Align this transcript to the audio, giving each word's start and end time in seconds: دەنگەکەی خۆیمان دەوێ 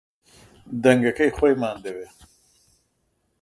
دەنگەکەی 0.83 1.35
خۆیمان 1.37 1.77
دەوێ 1.85 2.07